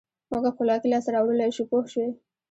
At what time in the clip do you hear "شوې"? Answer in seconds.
1.93-2.09